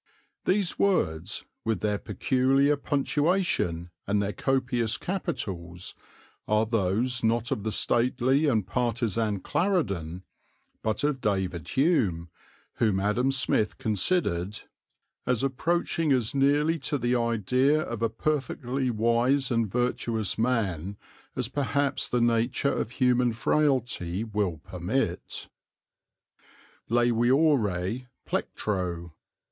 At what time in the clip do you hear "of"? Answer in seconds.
7.51-7.61, 11.03-11.21, 17.83-18.01, 22.73-22.89